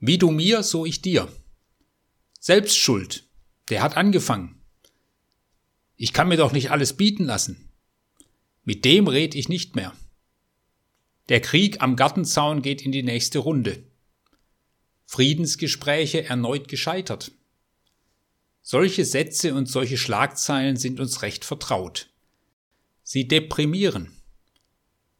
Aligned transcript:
Wie 0.00 0.16
du 0.16 0.30
mir, 0.30 0.62
so 0.62 0.86
ich 0.86 1.02
dir. 1.02 1.28
Selbstschuld, 2.40 3.28
der 3.68 3.82
hat 3.82 3.98
angefangen. 3.98 4.62
Ich 5.96 6.14
kann 6.14 6.28
mir 6.28 6.38
doch 6.38 6.52
nicht 6.52 6.70
alles 6.70 6.94
bieten 6.96 7.24
lassen. 7.24 7.68
Mit 8.64 8.86
dem 8.86 9.08
red 9.08 9.34
ich 9.34 9.50
nicht 9.50 9.76
mehr. 9.76 9.94
Der 11.28 11.42
Krieg 11.42 11.82
am 11.82 11.96
Gartenzaun 11.96 12.62
geht 12.62 12.80
in 12.80 12.92
die 12.92 13.02
nächste 13.02 13.40
Runde. 13.40 13.84
Friedensgespräche 15.04 16.24
erneut 16.24 16.68
gescheitert. 16.68 17.32
Solche 18.62 19.04
Sätze 19.04 19.54
und 19.54 19.66
solche 19.66 19.98
Schlagzeilen 19.98 20.76
sind 20.76 20.98
uns 20.98 21.20
recht 21.20 21.44
vertraut. 21.44 22.08
Sie 23.02 23.28
deprimieren. 23.28 24.10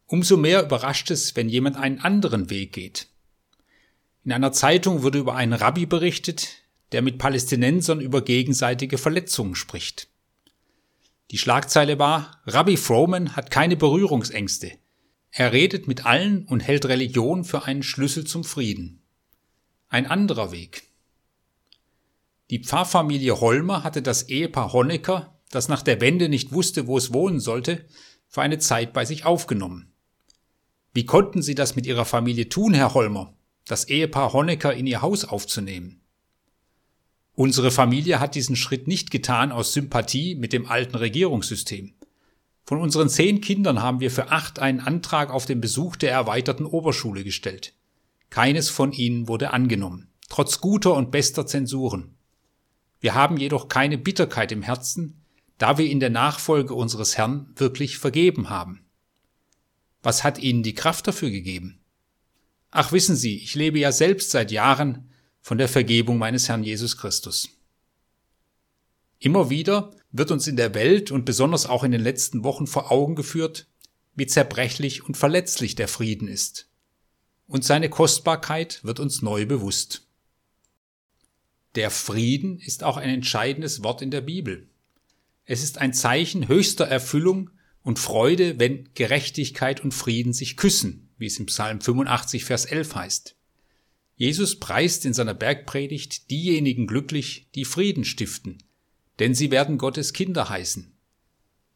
Umso 0.07 0.37
mehr 0.37 0.63
überrascht 0.63 1.11
es, 1.11 1.35
wenn 1.35 1.49
jemand 1.49 1.77
einen 1.77 1.99
anderen 1.99 2.49
Weg 2.49 2.73
geht. 2.73 3.10
In 4.23 4.31
einer 4.31 4.51
Zeitung 4.51 5.01
wurde 5.01 5.19
über 5.19 5.35
einen 5.35 5.53
Rabbi 5.53 5.85
berichtet, 5.85 6.49
der 6.91 7.01
mit 7.01 7.17
Palästinensern 7.17 7.99
über 7.99 8.21
gegenseitige 8.21 8.97
Verletzungen 8.97 9.55
spricht. 9.55 10.07
Die 11.31 11.37
Schlagzeile 11.37 11.97
war, 11.97 12.41
Rabbi 12.45 12.77
Froman 12.77 13.35
hat 13.35 13.49
keine 13.49 13.77
Berührungsängste. 13.77 14.73
Er 15.31 15.53
redet 15.53 15.87
mit 15.87 16.05
allen 16.05 16.45
und 16.45 16.59
hält 16.59 16.85
Religion 16.85 17.45
für 17.45 17.63
einen 17.63 17.83
Schlüssel 17.83 18.25
zum 18.25 18.43
Frieden. 18.43 19.01
Ein 19.87 20.05
anderer 20.05 20.51
Weg. 20.51 20.83
Die 22.49 22.59
Pfarrfamilie 22.59 23.39
Holmer 23.39 23.83
hatte 23.83 24.01
das 24.01 24.23
Ehepaar 24.23 24.73
Honecker, 24.73 25.39
das 25.49 25.69
nach 25.69 25.81
der 25.81 26.01
Wende 26.01 26.27
nicht 26.27 26.51
wusste, 26.51 26.85
wo 26.85 26.97
es 26.97 27.13
wohnen 27.13 27.39
sollte, 27.39 27.85
für 28.27 28.41
eine 28.41 28.59
Zeit 28.59 28.91
bei 28.91 29.05
sich 29.05 29.25
aufgenommen. 29.25 29.93
Wie 30.93 31.05
konnten 31.05 31.41
Sie 31.41 31.55
das 31.55 31.77
mit 31.77 31.85
Ihrer 31.85 32.05
Familie 32.05 32.49
tun, 32.49 32.73
Herr 32.73 32.93
Holmer, 32.93 33.33
das 33.71 33.85
Ehepaar 33.85 34.33
Honecker 34.33 34.73
in 34.73 34.85
Ihr 34.85 35.01
Haus 35.01 35.23
aufzunehmen? 35.23 36.01
Unsere 37.35 37.71
Familie 37.71 38.19
hat 38.19 38.35
diesen 38.35 38.57
Schritt 38.57 38.85
nicht 38.85 39.11
getan 39.11 39.53
aus 39.53 39.71
Sympathie 39.71 40.35
mit 40.35 40.51
dem 40.51 40.65
alten 40.65 40.97
Regierungssystem. 40.97 41.93
Von 42.65 42.79
unseren 42.79 43.07
zehn 43.07 43.39
Kindern 43.39 43.81
haben 43.81 44.01
wir 44.01 44.11
für 44.11 44.29
acht 44.29 44.59
einen 44.59 44.81
Antrag 44.81 45.31
auf 45.31 45.45
den 45.45 45.61
Besuch 45.61 45.95
der 45.95 46.11
erweiterten 46.11 46.65
Oberschule 46.65 47.23
gestellt. 47.23 47.73
Keines 48.29 48.69
von 48.69 48.91
ihnen 48.91 49.29
wurde 49.29 49.53
angenommen, 49.53 50.09
trotz 50.27 50.59
guter 50.59 50.93
und 50.93 51.11
bester 51.11 51.47
Zensuren. 51.47 52.15
Wir 52.99 53.15
haben 53.15 53.37
jedoch 53.37 53.69
keine 53.69 53.97
Bitterkeit 53.97 54.51
im 54.51 54.63
Herzen, 54.63 55.23
da 55.57 55.77
wir 55.77 55.89
in 55.89 56.01
der 56.01 56.09
Nachfolge 56.09 56.73
unseres 56.73 57.17
Herrn 57.17 57.49
wirklich 57.55 57.97
vergeben 57.97 58.49
haben. 58.49 58.85
Was 60.03 60.25
hat 60.25 60.39
Ihnen 60.39 60.61
die 60.61 60.73
Kraft 60.73 61.07
dafür 61.07 61.29
gegeben? 61.29 61.80
Ach, 62.71 62.93
wissen 62.93 63.17
Sie, 63.17 63.37
ich 63.37 63.53
lebe 63.53 63.79
ja 63.79 63.91
selbst 63.91 64.31
seit 64.31 64.51
Jahren 64.51 65.09
von 65.41 65.57
der 65.57 65.67
Vergebung 65.67 66.17
meines 66.17 66.47
Herrn 66.47 66.63
Jesus 66.63 66.97
Christus. 66.97 67.49
Immer 69.19 69.49
wieder 69.49 69.91
wird 70.11 70.31
uns 70.31 70.47
in 70.47 70.55
der 70.55 70.73
Welt 70.73 71.11
und 71.11 71.25
besonders 71.25 71.65
auch 71.65 71.83
in 71.83 71.91
den 71.91 72.01
letzten 72.01 72.43
Wochen 72.43 72.67
vor 72.67 72.91
Augen 72.91 73.15
geführt, 73.15 73.67
wie 74.15 74.25
zerbrechlich 74.25 75.03
und 75.03 75.17
verletzlich 75.17 75.75
der 75.75 75.87
Frieden 75.87 76.27
ist. 76.27 76.69
Und 77.45 77.65
seine 77.65 77.89
Kostbarkeit 77.89 78.83
wird 78.83 78.99
uns 78.99 79.21
neu 79.21 79.45
bewusst. 79.45 80.07
Der 81.75 81.91
Frieden 81.91 82.59
ist 82.59 82.83
auch 82.83 82.97
ein 82.97 83.09
entscheidendes 83.09 83.83
Wort 83.83 84.01
in 84.01 84.11
der 84.11 84.21
Bibel. 84.21 84.69
Es 85.45 85.63
ist 85.63 85.77
ein 85.77 85.93
Zeichen 85.93 86.47
höchster 86.47 86.85
Erfüllung 86.85 87.49
und 87.83 87.99
Freude, 87.99 88.59
wenn 88.59 88.89
Gerechtigkeit 88.93 89.81
und 89.81 89.93
Frieden 89.93 90.33
sich 90.33 90.55
küssen, 90.55 91.09
wie 91.21 91.27
es 91.27 91.39
im 91.39 91.45
Psalm 91.45 91.79
85, 91.79 92.43
Vers 92.43 92.65
11 92.65 92.95
heißt. 92.95 93.35
Jesus 94.15 94.59
preist 94.59 95.05
in 95.05 95.13
seiner 95.13 95.33
Bergpredigt 95.33 96.29
diejenigen 96.29 96.87
glücklich, 96.87 97.47
die 97.55 97.63
Frieden 97.63 98.03
stiften, 98.03 98.61
denn 99.19 99.33
sie 99.33 99.51
werden 99.51 99.77
Gottes 99.77 100.13
Kinder 100.13 100.49
heißen. 100.49 100.91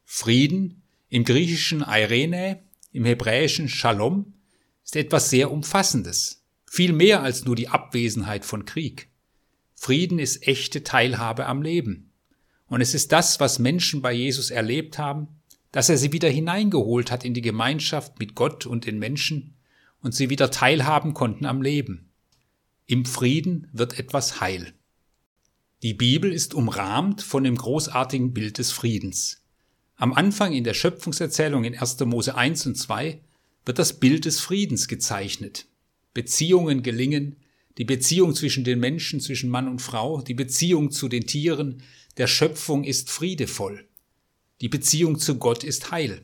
Frieden, 0.04 0.82
im 1.08 1.24
griechischen 1.24 1.80
Irene, 1.80 2.62
im 2.92 3.04
hebräischen 3.04 3.68
Shalom, 3.68 4.34
ist 4.84 4.96
etwas 4.96 5.30
sehr 5.30 5.50
Umfassendes, 5.50 6.44
viel 6.66 6.92
mehr 6.92 7.22
als 7.22 7.44
nur 7.44 7.56
die 7.56 7.68
Abwesenheit 7.68 8.44
von 8.44 8.64
Krieg. 8.64 9.08
Frieden 9.74 10.18
ist 10.18 10.46
echte 10.46 10.82
Teilhabe 10.82 11.46
am 11.46 11.62
Leben. 11.62 12.12
Und 12.66 12.80
es 12.80 12.94
ist 12.94 13.12
das, 13.12 13.38
was 13.38 13.60
Menschen 13.60 14.02
bei 14.02 14.12
Jesus 14.12 14.50
erlebt 14.50 14.98
haben, 14.98 15.35
dass 15.76 15.90
er 15.90 15.98
sie 15.98 16.10
wieder 16.10 16.30
hineingeholt 16.30 17.10
hat 17.10 17.22
in 17.22 17.34
die 17.34 17.42
Gemeinschaft 17.42 18.18
mit 18.18 18.34
Gott 18.34 18.64
und 18.64 18.86
den 18.86 18.98
Menschen 18.98 19.56
und 20.00 20.14
sie 20.14 20.30
wieder 20.30 20.50
teilhaben 20.50 21.12
konnten 21.12 21.44
am 21.44 21.60
Leben. 21.60 22.08
Im 22.86 23.04
Frieden 23.04 23.68
wird 23.74 23.98
etwas 23.98 24.40
heil. 24.40 24.72
Die 25.82 25.92
Bibel 25.92 26.32
ist 26.32 26.54
umrahmt 26.54 27.20
von 27.20 27.44
dem 27.44 27.56
großartigen 27.56 28.32
Bild 28.32 28.56
des 28.56 28.72
Friedens. 28.72 29.42
Am 29.96 30.14
Anfang 30.14 30.54
in 30.54 30.64
der 30.64 30.72
Schöpfungserzählung 30.72 31.64
in 31.64 31.76
1. 31.76 32.00
Mose 32.06 32.34
1 32.34 32.64
und 32.64 32.76
2 32.76 33.20
wird 33.66 33.78
das 33.78 34.00
Bild 34.00 34.24
des 34.24 34.40
Friedens 34.40 34.88
gezeichnet. 34.88 35.66
Beziehungen 36.14 36.82
gelingen, 36.82 37.36
die 37.76 37.84
Beziehung 37.84 38.34
zwischen 38.34 38.64
den 38.64 38.80
Menschen, 38.80 39.20
zwischen 39.20 39.50
Mann 39.50 39.68
und 39.68 39.82
Frau, 39.82 40.22
die 40.22 40.32
Beziehung 40.32 40.90
zu 40.90 41.08
den 41.08 41.26
Tieren, 41.26 41.82
der 42.16 42.28
Schöpfung 42.28 42.82
ist 42.84 43.10
friedevoll. 43.10 43.86
Die 44.62 44.68
Beziehung 44.68 45.18
zu 45.18 45.36
Gott 45.36 45.64
ist 45.64 45.90
heil. 45.90 46.22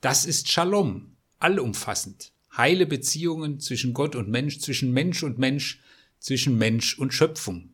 Das 0.00 0.26
ist 0.26 0.50
Shalom, 0.50 1.16
allumfassend. 1.40 2.32
Heile 2.56 2.86
Beziehungen 2.86 3.58
zwischen 3.58 3.94
Gott 3.94 4.14
und 4.14 4.28
Mensch, 4.28 4.60
zwischen 4.60 4.92
Mensch 4.92 5.24
und 5.24 5.38
Mensch, 5.38 5.80
zwischen 6.20 6.56
Mensch 6.56 6.98
und 6.98 7.12
Schöpfung. 7.12 7.70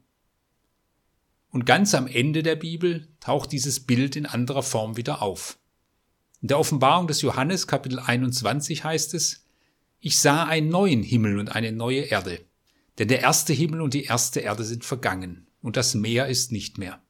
Und 1.50 1.66
ganz 1.66 1.94
am 1.94 2.06
Ende 2.06 2.42
der 2.42 2.56
Bibel 2.56 3.08
taucht 3.20 3.52
dieses 3.52 3.80
Bild 3.80 4.16
in 4.16 4.26
anderer 4.26 4.62
Form 4.62 4.96
wieder 4.96 5.20
auf. 5.20 5.58
In 6.40 6.48
der 6.48 6.58
Offenbarung 6.58 7.06
des 7.06 7.20
Johannes 7.20 7.66
Kapitel 7.66 7.98
21 7.98 8.84
heißt 8.84 9.14
es, 9.14 9.44
ich 10.00 10.18
sah 10.18 10.44
einen 10.44 10.68
neuen 10.68 11.02
Himmel 11.02 11.38
und 11.38 11.54
eine 11.54 11.72
neue 11.72 12.00
Erde. 12.00 12.40
Denn 12.98 13.08
der 13.08 13.20
erste 13.20 13.52
Himmel 13.52 13.82
und 13.82 13.92
die 13.94 14.04
erste 14.04 14.40
Erde 14.40 14.64
sind 14.64 14.84
vergangen, 14.84 15.46
und 15.60 15.76
das 15.76 15.94
Meer 15.94 16.28
ist 16.28 16.52
nicht 16.52 16.78
mehr. 16.78 17.03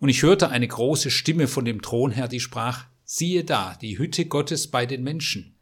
Und 0.00 0.08
ich 0.08 0.22
hörte 0.22 0.50
eine 0.50 0.68
große 0.68 1.10
Stimme 1.10 1.48
von 1.48 1.64
dem 1.64 1.82
Thron 1.82 2.12
her, 2.12 2.28
die 2.28 2.40
sprach, 2.40 2.86
siehe 3.04 3.44
da, 3.44 3.76
die 3.80 3.98
Hütte 3.98 4.26
Gottes 4.26 4.68
bei 4.68 4.86
den 4.86 5.02
Menschen. 5.02 5.56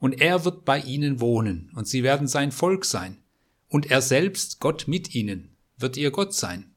Und 0.00 0.20
er 0.20 0.44
wird 0.44 0.64
bei 0.64 0.80
ihnen 0.80 1.20
wohnen, 1.20 1.70
und 1.74 1.86
sie 1.86 2.02
werden 2.02 2.28
sein 2.28 2.52
Volk 2.52 2.84
sein. 2.84 3.18
Und 3.68 3.90
er 3.90 4.00
selbst, 4.00 4.60
Gott 4.60 4.88
mit 4.88 5.14
ihnen, 5.14 5.56
wird 5.76 5.96
ihr 5.96 6.10
Gott 6.10 6.34
sein. 6.34 6.74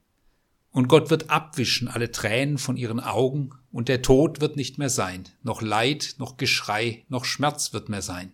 Und 0.72 0.88
Gott 0.88 1.10
wird 1.10 1.30
abwischen 1.30 1.88
alle 1.88 2.12
Tränen 2.12 2.58
von 2.58 2.78
ihren 2.78 3.00
Augen, 3.00 3.52
und 3.72 3.88
der 3.90 4.02
Tod 4.02 4.42
wird 4.42 4.56
nicht 4.56 4.78
mehr 4.78 4.90
sein, 4.90 5.30
noch 5.44 5.62
Leid, 5.62 6.16
noch 6.18 6.38
Geschrei, 6.38 7.06
noch 7.10 7.26
Schmerz 7.26 7.74
wird 7.74 7.90
mehr 7.90 8.02
sein. 8.02 8.34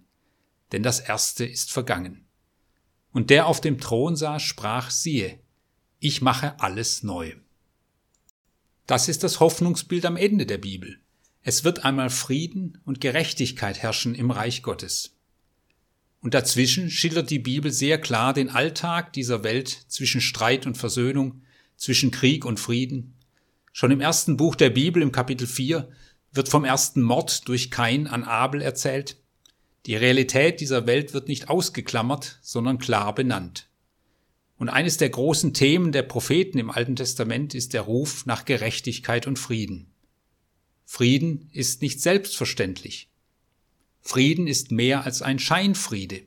Denn 0.71 0.83
das 0.83 0.99
Erste 0.99 1.45
ist 1.45 1.71
vergangen. 1.71 2.25
Und 3.11 3.29
der 3.29 3.47
auf 3.47 3.61
dem 3.61 3.79
Thron 3.79 4.15
saß, 4.15 4.41
sprach, 4.41 4.89
siehe, 4.89 5.39
ich 5.99 6.21
mache 6.21 6.59
alles 6.59 7.03
neu. 7.03 7.33
Das 8.87 9.09
ist 9.09 9.25
das 9.25 9.41
Hoffnungsbild 9.41 10.05
am 10.05 10.15
Ende 10.15 10.45
der 10.45 10.57
Bibel. 10.57 10.97
Es 11.43 11.65
wird 11.65 11.83
einmal 11.83 12.09
Frieden 12.09 12.79
und 12.85 13.01
Gerechtigkeit 13.01 13.79
herrschen 13.79 14.15
im 14.15 14.31
Reich 14.31 14.63
Gottes. 14.63 15.17
Und 16.21 16.33
dazwischen 16.33 16.89
schildert 16.89 17.29
die 17.29 17.39
Bibel 17.39 17.69
sehr 17.69 17.99
klar 17.99 18.33
den 18.33 18.49
Alltag 18.49 19.11
dieser 19.11 19.43
Welt 19.43 19.67
zwischen 19.89 20.21
Streit 20.21 20.65
und 20.65 20.77
Versöhnung, 20.77 21.41
zwischen 21.75 22.11
Krieg 22.11 22.45
und 22.45 22.61
Frieden. 22.61 23.15
Schon 23.73 23.91
im 23.91 23.99
ersten 23.99 24.37
Buch 24.37 24.55
der 24.55 24.69
Bibel 24.69 25.03
im 25.03 25.11
Kapitel 25.11 25.47
4 25.47 25.89
wird 26.31 26.47
vom 26.47 26.63
ersten 26.63 27.01
Mord 27.01 27.45
durch 27.49 27.69
Kain 27.71 28.07
an 28.07 28.23
Abel 28.23 28.61
erzählt. 28.61 29.17
Die 29.85 29.97
Realität 29.97 30.61
dieser 30.61 30.87
Welt 30.87 31.13
wird 31.13 31.27
nicht 31.27 31.49
ausgeklammert, 31.49 32.39
sondern 32.41 32.77
klar 32.77 33.13
benannt. 33.13 33.66
Und 34.57 34.69
eines 34.69 34.97
der 34.97 35.09
großen 35.09 35.53
Themen 35.53 35.91
der 35.91 36.03
Propheten 36.03 36.57
im 36.57 36.71
Alten 36.71 36.95
Testament 36.95 37.53
ist 37.53 37.73
der 37.73 37.81
Ruf 37.81 38.25
nach 38.25 38.45
Gerechtigkeit 38.45 39.27
und 39.27 39.37
Frieden. 39.37 39.91
Frieden 40.85 41.49
ist 41.51 41.81
nicht 41.81 42.01
selbstverständlich. 42.01 43.09
Frieden 44.01 44.47
ist 44.47 44.71
mehr 44.71 45.03
als 45.03 45.21
ein 45.21 45.37
Scheinfriede. 45.37 46.21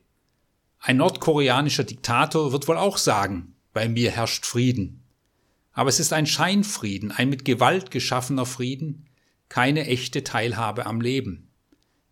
Ein 0.78 0.98
nordkoreanischer 0.98 1.84
Diktator 1.84 2.52
wird 2.52 2.68
wohl 2.68 2.76
auch 2.76 2.98
sagen, 2.98 3.54
bei 3.72 3.88
mir 3.88 4.10
herrscht 4.10 4.46
Frieden. 4.46 5.02
Aber 5.72 5.88
es 5.88 6.00
ist 6.00 6.12
ein 6.12 6.26
Scheinfrieden, 6.26 7.10
ein 7.10 7.30
mit 7.30 7.44
Gewalt 7.44 7.90
geschaffener 7.90 8.46
Frieden, 8.46 9.06
keine 9.48 9.86
echte 9.86 10.24
Teilhabe 10.24 10.86
am 10.86 11.00
Leben. 11.00 11.48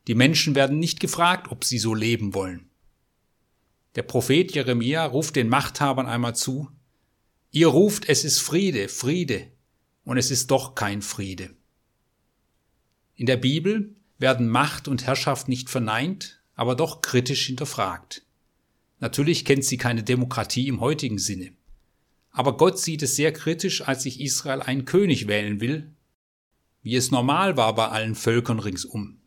Die 0.07 0.15
Menschen 0.15 0.55
werden 0.55 0.79
nicht 0.79 1.01
gefragt, 1.01 1.51
ob 1.51 1.65
sie 1.65 1.79
so 1.79 1.95
leben 1.95 2.35
wollen. 2.35 2.68
Der 3.95 4.03
Prophet 4.03 4.55
Jeremia 4.55 5.05
ruft 5.05 5.37
den 5.37 5.49
Machthabern 5.49 6.07
einmal 6.07 6.35
zu, 6.35 6.71
Ihr 7.51 7.69
ruft, 7.69 8.09
es 8.09 8.25
ist 8.25 8.41
Friede, 8.41 8.89
Friede, 8.89 9.51
und 10.05 10.19
es 10.19 10.31
ist 10.31 10.51
doch 10.51 10.75
kein 10.75 11.01
Friede. 11.01 11.51
In 13.17 13.27
der 13.27 13.39
Bibel 13.39 13.95
werden 14.19 14.49
Macht 14.49 14.87
und 14.87 15.07
Herrschaft 15.07 15.49
nicht 15.49 15.71
verneint, 15.71 16.43
aber 16.55 16.75
doch 16.75 17.01
kritisch 17.01 17.47
hinterfragt. 17.47 18.23
Natürlich 19.01 19.45
kennt 19.45 19.65
sie 19.65 19.77
keine 19.77 20.03
Demokratie 20.03 20.69
im 20.69 20.81
heutigen 20.81 21.19
Sinne. 21.19 21.53
Aber 22.31 22.57
Gott 22.57 22.79
sieht 22.79 23.03
es 23.03 23.17
sehr 23.17 23.33
kritisch, 23.33 23.87
als 23.87 24.03
sich 24.03 24.21
Israel 24.21 24.61
einen 24.61 24.85
König 24.85 25.27
wählen 25.27 25.61
will, 25.61 25.91
wie 26.83 26.97
es 26.97 27.11
normal 27.11 27.57
war 27.57 27.75
bei 27.75 27.89
allen 27.89 28.15
Völkern 28.15 28.59
ringsum. 28.59 29.19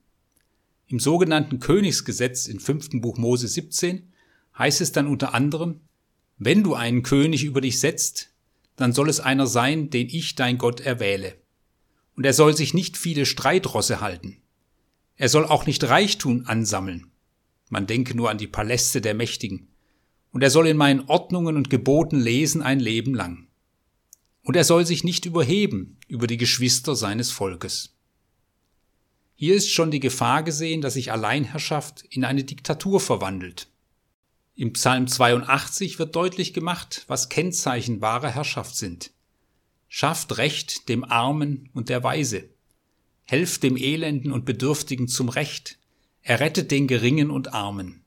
Im 0.87 0.99
sogenannten 0.99 1.59
Königsgesetz 1.59 2.47
in 2.47 2.59
5. 2.59 3.01
Buch 3.01 3.17
Mose 3.17 3.47
17 3.47 4.10
heißt 4.57 4.81
es 4.81 4.91
dann 4.91 5.07
unter 5.07 5.33
anderem, 5.33 5.81
wenn 6.37 6.63
du 6.63 6.73
einen 6.73 7.03
König 7.03 7.43
über 7.43 7.61
dich 7.61 7.79
setzt, 7.79 8.29
dann 8.75 8.93
soll 8.93 9.09
es 9.09 9.19
einer 9.19 9.47
sein, 9.47 9.89
den 9.89 10.09
ich 10.09 10.35
dein 10.35 10.57
Gott 10.57 10.81
erwähle. 10.81 11.35
Und 12.15 12.25
er 12.25 12.33
soll 12.33 12.55
sich 12.55 12.73
nicht 12.73 12.97
viele 12.97 13.25
Streitrosse 13.25 14.01
halten. 14.01 14.41
Er 15.15 15.29
soll 15.29 15.45
auch 15.45 15.65
nicht 15.65 15.83
Reichtum 15.83 16.43
ansammeln. 16.47 17.11
Man 17.69 17.87
denke 17.87 18.15
nur 18.15 18.29
an 18.29 18.37
die 18.37 18.47
Paläste 18.47 19.01
der 19.01 19.13
Mächtigen. 19.13 19.67
Und 20.31 20.41
er 20.41 20.49
soll 20.49 20.67
in 20.67 20.77
meinen 20.77 21.01
Ordnungen 21.01 21.57
und 21.57 21.69
Geboten 21.69 22.19
lesen 22.19 22.61
ein 22.61 22.79
Leben 22.79 23.13
lang. 23.13 23.47
Und 24.43 24.55
er 24.55 24.63
soll 24.63 24.85
sich 24.85 25.03
nicht 25.03 25.25
überheben 25.25 25.97
über 26.07 26.25
die 26.25 26.37
Geschwister 26.37 26.95
seines 26.95 27.31
Volkes. 27.31 27.95
Hier 29.35 29.55
ist 29.55 29.69
schon 29.69 29.91
die 29.91 29.99
Gefahr 29.99 30.43
gesehen, 30.43 30.81
dass 30.81 30.93
sich 30.93 31.11
Alleinherrschaft 31.11 32.03
in 32.09 32.25
eine 32.25 32.43
Diktatur 32.43 32.99
verwandelt. 32.99 33.70
Im 34.55 34.73
Psalm 34.73 35.07
82 35.07 35.97
wird 35.97 36.15
deutlich 36.15 36.53
gemacht, 36.53 37.05
was 37.07 37.29
Kennzeichen 37.29 38.01
wahrer 38.01 38.29
Herrschaft 38.29 38.75
sind. 38.75 39.11
Schafft 39.87 40.37
Recht 40.37 40.89
dem 40.89 41.03
Armen 41.03 41.69
und 41.73 41.89
der 41.89 42.03
Weise. 42.03 42.49
Helft 43.23 43.63
dem 43.63 43.77
Elenden 43.77 44.31
und 44.31 44.45
Bedürftigen 44.45 45.07
zum 45.07 45.29
Recht. 45.29 45.79
Errettet 46.21 46.69
den 46.69 46.87
Geringen 46.87 47.31
und 47.31 47.53
Armen. 47.53 48.03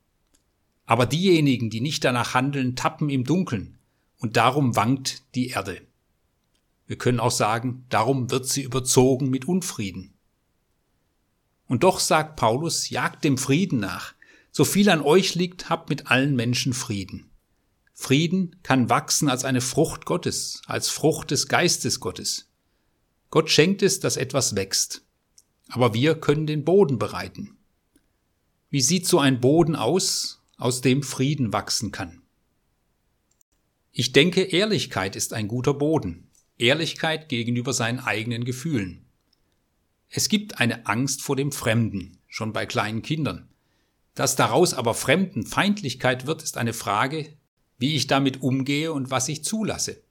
Aber 0.86 1.06
diejenigen, 1.06 1.70
die 1.70 1.80
nicht 1.80 2.04
danach 2.04 2.34
handeln, 2.34 2.76
tappen 2.76 3.08
im 3.08 3.24
Dunkeln, 3.24 3.78
und 4.18 4.36
darum 4.36 4.76
wankt 4.76 5.22
die 5.34 5.48
Erde. 5.48 5.80
Wir 6.86 6.96
können 6.96 7.20
auch 7.20 7.30
sagen, 7.30 7.86
darum 7.88 8.30
wird 8.30 8.46
sie 8.46 8.62
überzogen 8.62 9.30
mit 9.30 9.46
Unfrieden. 9.46 10.12
Und 11.66 11.82
doch 11.82 12.00
sagt 12.00 12.36
Paulus, 12.36 12.90
jagt 12.90 13.24
dem 13.24 13.38
Frieden 13.38 13.80
nach. 13.80 14.14
So 14.56 14.64
viel 14.64 14.88
an 14.88 15.00
euch 15.00 15.34
liegt, 15.34 15.68
habt 15.68 15.88
mit 15.88 16.12
allen 16.12 16.36
Menschen 16.36 16.74
Frieden. 16.74 17.28
Frieden 17.92 18.54
kann 18.62 18.88
wachsen 18.88 19.28
als 19.28 19.44
eine 19.44 19.60
Frucht 19.60 20.04
Gottes, 20.04 20.62
als 20.66 20.88
Frucht 20.88 21.32
des 21.32 21.48
Geistes 21.48 21.98
Gottes. 21.98 22.48
Gott 23.30 23.50
schenkt 23.50 23.82
es, 23.82 23.98
dass 23.98 24.16
etwas 24.16 24.54
wächst. 24.54 25.04
Aber 25.70 25.92
wir 25.92 26.14
können 26.14 26.46
den 26.46 26.64
Boden 26.64 27.00
bereiten. 27.00 27.56
Wie 28.70 28.80
sieht 28.80 29.08
so 29.08 29.18
ein 29.18 29.40
Boden 29.40 29.74
aus, 29.74 30.40
aus 30.56 30.80
dem 30.80 31.02
Frieden 31.02 31.52
wachsen 31.52 31.90
kann? 31.90 32.22
Ich 33.90 34.12
denke, 34.12 34.42
Ehrlichkeit 34.42 35.16
ist 35.16 35.32
ein 35.32 35.48
guter 35.48 35.74
Boden. 35.74 36.30
Ehrlichkeit 36.58 37.28
gegenüber 37.28 37.72
seinen 37.72 37.98
eigenen 37.98 38.44
Gefühlen. 38.44 39.04
Es 40.08 40.28
gibt 40.28 40.60
eine 40.60 40.86
Angst 40.86 41.22
vor 41.22 41.34
dem 41.34 41.50
Fremden, 41.50 42.18
schon 42.28 42.52
bei 42.52 42.66
kleinen 42.66 43.02
Kindern. 43.02 43.48
Dass 44.14 44.36
daraus 44.36 44.74
aber 44.74 44.94
Fremdenfeindlichkeit 44.94 46.26
wird, 46.26 46.42
ist 46.42 46.56
eine 46.56 46.72
Frage, 46.72 47.36
wie 47.78 47.96
ich 47.96 48.06
damit 48.06 48.42
umgehe 48.42 48.92
und 48.92 49.10
was 49.10 49.28
ich 49.28 49.44
zulasse. 49.44 50.02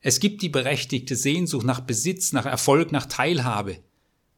Es 0.00 0.20
gibt 0.20 0.42
die 0.42 0.48
berechtigte 0.48 1.16
Sehnsucht 1.16 1.64
nach 1.64 1.80
Besitz, 1.80 2.32
nach 2.32 2.46
Erfolg, 2.46 2.92
nach 2.92 3.06
Teilhabe. 3.06 3.78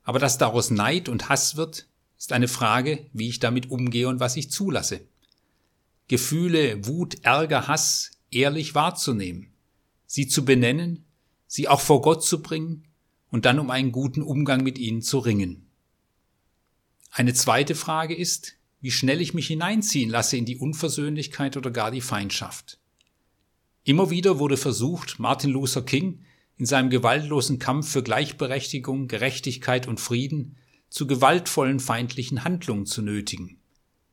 Aber 0.02 0.18
dass 0.18 0.38
daraus 0.38 0.70
Neid 0.70 1.08
und 1.08 1.28
Hass 1.28 1.56
wird, 1.56 1.88
ist 2.18 2.32
eine 2.32 2.48
Frage, 2.48 3.06
wie 3.12 3.28
ich 3.28 3.40
damit 3.40 3.70
umgehe 3.70 4.08
und 4.08 4.20
was 4.20 4.36
ich 4.36 4.50
zulasse. 4.50 5.00
Gefühle, 6.08 6.86
Wut, 6.86 7.24
Ärger, 7.24 7.66
Hass 7.66 8.12
ehrlich 8.30 8.74
wahrzunehmen, 8.74 9.52
sie 10.06 10.28
zu 10.28 10.44
benennen, 10.44 11.04
sie 11.46 11.68
auch 11.68 11.80
vor 11.80 12.00
Gott 12.00 12.24
zu 12.24 12.42
bringen 12.42 12.84
und 13.30 13.44
dann 13.44 13.58
um 13.58 13.70
einen 13.70 13.92
guten 13.92 14.22
Umgang 14.22 14.62
mit 14.62 14.78
ihnen 14.78 15.02
zu 15.02 15.18
ringen. 15.18 15.65
Eine 17.16 17.32
zweite 17.32 17.74
Frage 17.74 18.14
ist, 18.14 18.58
wie 18.82 18.90
schnell 18.90 19.22
ich 19.22 19.32
mich 19.32 19.46
hineinziehen 19.46 20.10
lasse 20.10 20.36
in 20.36 20.44
die 20.44 20.58
Unversöhnlichkeit 20.58 21.56
oder 21.56 21.70
gar 21.70 21.90
die 21.90 22.02
Feindschaft. 22.02 22.78
Immer 23.84 24.10
wieder 24.10 24.38
wurde 24.38 24.58
versucht, 24.58 25.18
Martin 25.18 25.48
Luther 25.48 25.80
King 25.80 26.20
in 26.58 26.66
seinem 26.66 26.90
gewaltlosen 26.90 27.58
Kampf 27.58 27.90
für 27.90 28.02
Gleichberechtigung, 28.02 29.08
Gerechtigkeit 29.08 29.88
und 29.88 29.98
Frieden 29.98 30.58
zu 30.90 31.06
gewaltvollen 31.06 31.80
feindlichen 31.80 32.44
Handlungen 32.44 32.84
zu 32.84 33.00
nötigen. 33.00 33.60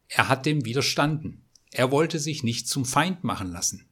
Er 0.07 0.29
hat 0.29 0.45
dem 0.45 0.63
widerstanden. 0.63 1.41
Er 1.71 1.91
wollte 1.91 2.19
sich 2.19 2.41
nicht 2.41 2.69
zum 2.69 2.85
Feind 2.85 3.25
machen 3.25 3.51
lassen. 3.51 3.85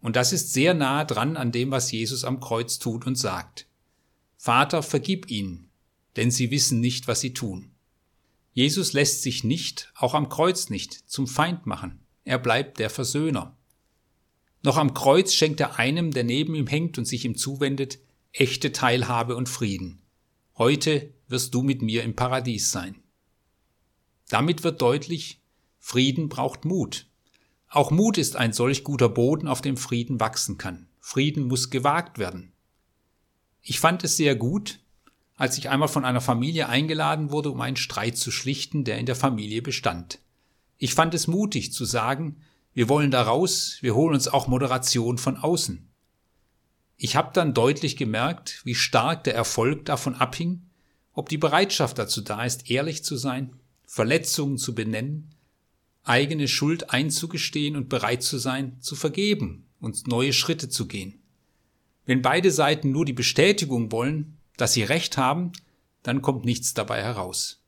Und 0.00 0.16
das 0.16 0.32
ist 0.32 0.52
sehr 0.52 0.74
nahe 0.74 1.06
dran 1.06 1.36
an 1.36 1.52
dem, 1.52 1.70
was 1.70 1.92
Jesus 1.92 2.24
am 2.24 2.40
Kreuz 2.40 2.80
tut 2.80 3.06
und 3.06 3.14
sagt. 3.14 3.68
Vater, 4.36 4.82
vergib 4.82 5.30
ihnen, 5.30 5.68
denn 6.16 6.32
sie 6.32 6.50
wissen 6.50 6.80
nicht, 6.80 7.06
was 7.06 7.20
sie 7.20 7.32
tun. 7.32 7.70
Jesus 8.56 8.94
lässt 8.94 9.20
sich 9.20 9.44
nicht, 9.44 9.92
auch 9.94 10.14
am 10.14 10.30
Kreuz 10.30 10.70
nicht, 10.70 10.94
zum 11.10 11.26
Feind 11.26 11.66
machen. 11.66 12.00
Er 12.24 12.38
bleibt 12.38 12.78
der 12.78 12.88
Versöhner. 12.88 13.54
Noch 14.62 14.78
am 14.78 14.94
Kreuz 14.94 15.34
schenkt 15.34 15.60
er 15.60 15.78
einem, 15.78 16.10
der 16.10 16.24
neben 16.24 16.54
ihm 16.54 16.66
hängt 16.66 16.96
und 16.96 17.04
sich 17.04 17.26
ihm 17.26 17.36
zuwendet, 17.36 17.98
echte 18.32 18.72
Teilhabe 18.72 19.36
und 19.36 19.50
Frieden. 19.50 20.00
Heute 20.56 21.12
wirst 21.28 21.52
du 21.52 21.62
mit 21.62 21.82
mir 21.82 22.02
im 22.02 22.16
Paradies 22.16 22.70
sein. 22.70 23.02
Damit 24.30 24.64
wird 24.64 24.80
deutlich, 24.80 25.42
Frieden 25.78 26.30
braucht 26.30 26.64
Mut. 26.64 27.10
Auch 27.68 27.90
Mut 27.90 28.16
ist 28.16 28.36
ein 28.36 28.54
solch 28.54 28.84
guter 28.84 29.10
Boden, 29.10 29.48
auf 29.48 29.60
dem 29.60 29.76
Frieden 29.76 30.18
wachsen 30.18 30.56
kann. 30.56 30.88
Frieden 30.98 31.46
muss 31.46 31.68
gewagt 31.68 32.16
werden. 32.16 32.54
Ich 33.60 33.80
fand 33.80 34.02
es 34.02 34.16
sehr 34.16 34.34
gut, 34.34 34.80
als 35.36 35.58
ich 35.58 35.68
einmal 35.68 35.88
von 35.88 36.04
einer 36.04 36.20
Familie 36.20 36.68
eingeladen 36.68 37.30
wurde, 37.30 37.50
um 37.50 37.60
einen 37.60 37.76
Streit 37.76 38.16
zu 38.16 38.30
schlichten, 38.30 38.84
der 38.84 38.98
in 38.98 39.06
der 39.06 39.16
Familie 39.16 39.62
bestand. 39.62 40.18
Ich 40.78 40.94
fand 40.94 41.14
es 41.14 41.26
mutig 41.26 41.72
zu 41.72 41.84
sagen, 41.84 42.36
wir 42.72 42.88
wollen 42.88 43.10
da 43.10 43.22
raus, 43.22 43.78
wir 43.80 43.94
holen 43.94 44.14
uns 44.14 44.28
auch 44.28 44.48
Moderation 44.48 45.18
von 45.18 45.36
außen. 45.36 45.88
Ich 46.98 47.16
habe 47.16 47.30
dann 47.34 47.54
deutlich 47.54 47.96
gemerkt, 47.96 48.62
wie 48.64 48.74
stark 48.74 49.24
der 49.24 49.34
Erfolg 49.34 49.84
davon 49.84 50.14
abhing, 50.14 50.62
ob 51.12 51.28
die 51.28 51.38
Bereitschaft 51.38 51.98
dazu 51.98 52.22
da 52.22 52.44
ist, 52.44 52.70
ehrlich 52.70 53.04
zu 53.04 53.16
sein, 53.16 53.56
Verletzungen 53.86 54.58
zu 54.58 54.74
benennen, 54.74 55.34
eigene 56.04 56.48
Schuld 56.48 56.90
einzugestehen 56.90 57.76
und 57.76 57.88
bereit 57.88 58.22
zu 58.22 58.38
sein, 58.38 58.76
zu 58.80 58.96
vergeben 58.96 59.66
und 59.80 60.06
neue 60.06 60.32
Schritte 60.32 60.68
zu 60.68 60.86
gehen. 60.86 61.20
Wenn 62.04 62.22
beide 62.22 62.50
Seiten 62.50 62.92
nur 62.92 63.04
die 63.04 63.12
Bestätigung 63.12 63.90
wollen, 63.92 64.35
dass 64.56 64.72
sie 64.72 64.82
Recht 64.82 65.16
haben, 65.16 65.52
dann 66.02 66.22
kommt 66.22 66.44
nichts 66.44 66.74
dabei 66.74 67.02
heraus. 67.02 67.62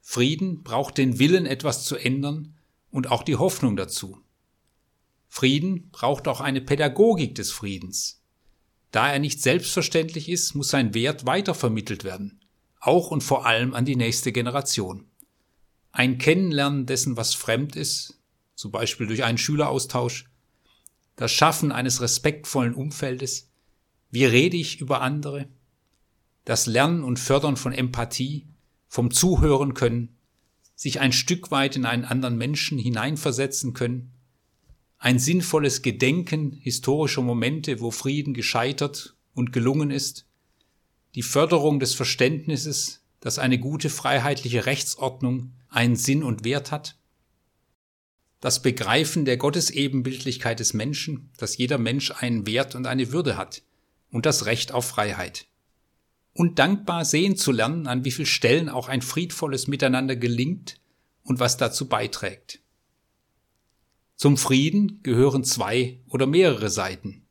Frieden 0.00 0.62
braucht 0.62 0.98
den 0.98 1.18
Willen, 1.18 1.46
etwas 1.46 1.84
zu 1.84 1.96
ändern 1.96 2.56
und 2.90 3.10
auch 3.10 3.22
die 3.22 3.36
Hoffnung 3.36 3.76
dazu. 3.76 4.18
Frieden 5.28 5.90
braucht 5.90 6.26
auch 6.26 6.40
eine 6.40 6.60
Pädagogik 6.60 7.34
des 7.34 7.52
Friedens. 7.52 8.20
Da 8.90 9.12
er 9.12 9.20
nicht 9.20 9.40
selbstverständlich 9.40 10.28
ist, 10.28 10.54
muss 10.54 10.68
sein 10.68 10.94
Wert 10.94 11.26
weitervermittelt 11.26 12.02
werden, 12.02 12.40
auch 12.80 13.10
und 13.12 13.22
vor 13.22 13.46
allem 13.46 13.74
an 13.74 13.84
die 13.84 13.94
nächste 13.94 14.32
Generation. 14.32 15.06
Ein 15.92 16.18
Kennenlernen 16.18 16.86
dessen, 16.86 17.16
was 17.16 17.34
fremd 17.34 17.76
ist, 17.76 18.20
zum 18.56 18.72
Beispiel 18.72 19.06
durch 19.06 19.22
einen 19.22 19.38
Schüleraustausch, 19.38 20.28
das 21.14 21.30
Schaffen 21.30 21.70
eines 21.70 22.00
respektvollen 22.00 22.74
Umfeldes, 22.74 23.48
wie 24.10 24.24
rede 24.24 24.56
ich 24.56 24.80
über 24.80 25.02
andere? 25.02 25.48
Das 26.50 26.66
Lernen 26.66 27.04
und 27.04 27.20
Fördern 27.20 27.56
von 27.56 27.72
Empathie, 27.72 28.48
vom 28.88 29.12
Zuhören 29.12 29.72
können, 29.72 30.16
sich 30.74 30.98
ein 30.98 31.12
Stück 31.12 31.52
weit 31.52 31.76
in 31.76 31.86
einen 31.86 32.04
anderen 32.04 32.36
Menschen 32.36 32.76
hineinversetzen 32.76 33.72
können, 33.72 34.10
ein 34.98 35.20
sinnvolles 35.20 35.82
Gedenken 35.82 36.50
historischer 36.50 37.22
Momente, 37.22 37.78
wo 37.78 37.92
Frieden 37.92 38.34
gescheitert 38.34 39.14
und 39.32 39.52
gelungen 39.52 39.92
ist, 39.92 40.26
die 41.14 41.22
Förderung 41.22 41.78
des 41.78 41.94
Verständnisses, 41.94 43.04
dass 43.20 43.38
eine 43.38 43.60
gute 43.60 43.88
freiheitliche 43.88 44.66
Rechtsordnung 44.66 45.52
einen 45.68 45.94
Sinn 45.94 46.24
und 46.24 46.42
Wert 46.42 46.72
hat, 46.72 46.98
das 48.40 48.60
Begreifen 48.60 49.24
der 49.24 49.36
Gottesebenbildlichkeit 49.36 50.58
des 50.58 50.74
Menschen, 50.74 51.30
dass 51.36 51.58
jeder 51.58 51.78
Mensch 51.78 52.10
einen 52.10 52.44
Wert 52.44 52.74
und 52.74 52.88
eine 52.88 53.12
Würde 53.12 53.36
hat, 53.36 53.62
und 54.10 54.26
das 54.26 54.46
Recht 54.46 54.72
auf 54.72 54.84
Freiheit. 54.84 55.46
Und 56.40 56.58
dankbar 56.58 57.04
sehen 57.04 57.36
zu 57.36 57.52
lernen, 57.52 57.86
an 57.86 58.06
wie 58.06 58.10
vielen 58.10 58.24
Stellen 58.24 58.70
auch 58.70 58.88
ein 58.88 59.02
friedvolles 59.02 59.66
Miteinander 59.66 60.16
gelingt 60.16 60.80
und 61.22 61.38
was 61.38 61.58
dazu 61.58 61.86
beiträgt. 61.86 62.60
Zum 64.16 64.38
Frieden 64.38 65.02
gehören 65.02 65.44
zwei 65.44 66.00
oder 66.08 66.26
mehrere 66.26 66.70
Seiten. 66.70 67.26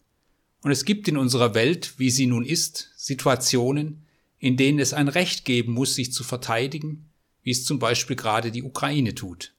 Und 0.62 0.70
es 0.70 0.86
gibt 0.86 1.08
in 1.08 1.18
unserer 1.18 1.56
Welt, 1.56 1.96
wie 1.98 2.12
sie 2.12 2.28
nun 2.28 2.46
ist, 2.46 2.92
Situationen, 2.98 4.06
in 4.38 4.58
denen 4.58 4.78
es 4.78 4.94
ein 4.94 5.08
Recht 5.08 5.44
geben 5.44 5.74
muss, 5.74 5.96
sich 5.96 6.14
zu 6.14 6.24
verteidigen, 6.24 7.10
wie 7.42 7.50
es 7.50 7.66
zum 7.66 7.80
Beispiel 7.80 8.16
gerade 8.16 8.52
die 8.52 8.62
Ukraine 8.62 9.16
tut. 9.16 9.56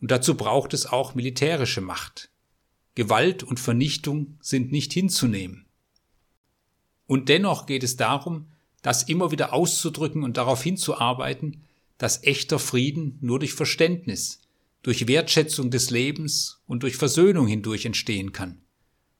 Und 0.00 0.12
dazu 0.12 0.36
braucht 0.36 0.72
es 0.72 0.86
auch 0.86 1.16
militärische 1.16 1.80
Macht. 1.80 2.30
Gewalt 2.94 3.42
und 3.42 3.58
Vernichtung 3.58 4.38
sind 4.40 4.70
nicht 4.70 4.92
hinzunehmen. 4.92 5.66
Und 7.08 7.28
dennoch 7.28 7.66
geht 7.66 7.82
es 7.82 7.96
darum, 7.96 8.52
das 8.84 9.02
immer 9.04 9.32
wieder 9.32 9.54
auszudrücken 9.54 10.22
und 10.22 10.36
darauf 10.36 10.62
hinzuarbeiten, 10.62 11.62
dass 11.96 12.22
echter 12.22 12.58
Frieden 12.58 13.16
nur 13.22 13.38
durch 13.38 13.54
Verständnis, 13.54 14.42
durch 14.82 15.08
Wertschätzung 15.08 15.70
des 15.70 15.88
Lebens 15.88 16.60
und 16.66 16.82
durch 16.82 16.96
Versöhnung 16.96 17.46
hindurch 17.46 17.86
entstehen 17.86 18.32
kann 18.32 18.60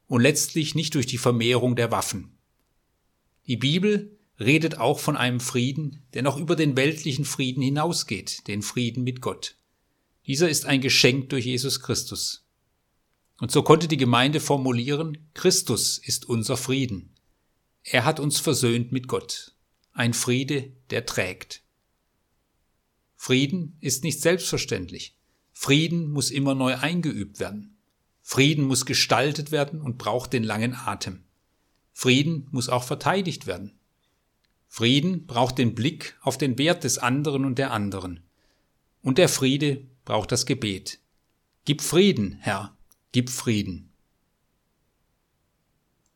und 0.06 0.20
letztlich 0.20 0.74
nicht 0.74 0.94
durch 0.94 1.06
die 1.06 1.16
Vermehrung 1.16 1.76
der 1.76 1.90
Waffen. 1.90 2.36
Die 3.46 3.56
Bibel 3.56 4.18
redet 4.38 4.76
auch 4.76 4.98
von 4.98 5.16
einem 5.16 5.40
Frieden, 5.40 6.02
der 6.12 6.20
noch 6.20 6.36
über 6.36 6.56
den 6.56 6.76
weltlichen 6.76 7.24
Frieden 7.24 7.62
hinausgeht, 7.62 8.46
den 8.48 8.60
Frieden 8.60 9.02
mit 9.02 9.22
Gott. 9.22 9.56
Dieser 10.26 10.50
ist 10.50 10.66
ein 10.66 10.82
Geschenk 10.82 11.30
durch 11.30 11.46
Jesus 11.46 11.80
Christus. 11.80 12.44
Und 13.40 13.50
so 13.50 13.62
konnte 13.62 13.88
die 13.88 13.96
Gemeinde 13.96 14.40
formulieren, 14.40 15.16
Christus 15.32 15.96
ist 15.96 16.28
unser 16.28 16.58
Frieden. 16.58 17.13
Er 17.84 18.06
hat 18.06 18.18
uns 18.18 18.40
versöhnt 18.40 18.92
mit 18.92 19.08
Gott. 19.08 19.52
Ein 19.92 20.14
Friede, 20.14 20.72
der 20.88 21.04
trägt. 21.04 21.62
Frieden 23.14 23.76
ist 23.80 24.04
nicht 24.04 24.20
selbstverständlich. 24.20 25.16
Frieden 25.52 26.10
muss 26.10 26.30
immer 26.30 26.54
neu 26.54 26.76
eingeübt 26.76 27.40
werden. 27.40 27.76
Frieden 28.22 28.64
muss 28.64 28.86
gestaltet 28.86 29.52
werden 29.52 29.82
und 29.82 29.98
braucht 29.98 30.32
den 30.32 30.44
langen 30.44 30.74
Atem. 30.74 31.24
Frieden 31.92 32.48
muss 32.50 32.70
auch 32.70 32.84
verteidigt 32.84 33.46
werden. 33.46 33.78
Frieden 34.66 35.26
braucht 35.26 35.58
den 35.58 35.74
Blick 35.74 36.18
auf 36.22 36.38
den 36.38 36.58
Wert 36.58 36.84
des 36.84 36.98
anderen 36.98 37.44
und 37.44 37.58
der 37.58 37.70
anderen. 37.70 38.24
Und 39.02 39.18
der 39.18 39.28
Friede 39.28 39.86
braucht 40.06 40.32
das 40.32 40.46
Gebet. 40.46 41.00
Gib 41.66 41.82
Frieden, 41.82 42.38
Herr, 42.40 42.74
gib 43.12 43.28
Frieden. 43.28 43.93